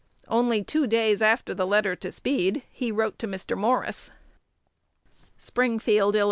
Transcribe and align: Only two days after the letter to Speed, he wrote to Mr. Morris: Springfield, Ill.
Only 0.27 0.63
two 0.63 0.87
days 0.87 1.21
after 1.21 1.53
the 1.53 1.67
letter 1.67 1.95
to 1.95 2.09
Speed, 2.09 2.63
he 2.71 2.91
wrote 2.91 3.19
to 3.19 3.27
Mr. 3.27 3.55
Morris: 3.55 4.09
Springfield, 5.37 6.15
Ill. 6.15 6.19